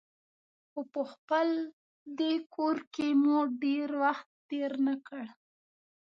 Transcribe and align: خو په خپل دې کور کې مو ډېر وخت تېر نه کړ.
خو 0.69 0.79
په 0.93 1.01
خپل 1.13 1.47
دې 2.19 2.33
کور 2.55 2.77
کې 2.93 3.07
مو 3.23 3.37
ډېر 3.63 3.89
وخت 4.03 4.27
تېر 4.49 4.71
نه 4.85 4.95
کړ. 5.07 5.23